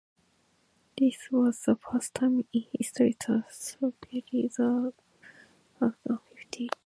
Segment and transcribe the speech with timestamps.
[0.97, 4.93] This was the first time in history that a Soviet leader
[5.79, 6.19] had done
[6.51, 6.67] so.